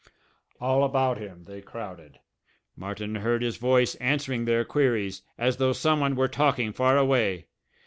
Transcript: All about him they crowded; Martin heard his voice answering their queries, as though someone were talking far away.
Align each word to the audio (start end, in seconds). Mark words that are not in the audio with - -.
All 0.59 0.83
about 0.83 1.19
him 1.19 1.43
they 1.45 1.61
crowded; 1.61 2.17
Martin 2.75 3.17
heard 3.17 3.43
his 3.43 3.57
voice 3.57 3.93
answering 3.97 4.45
their 4.45 4.65
queries, 4.65 5.21
as 5.37 5.57
though 5.57 5.73
someone 5.73 6.15
were 6.15 6.27
talking 6.27 6.73
far 6.73 6.97
away. 6.97 7.45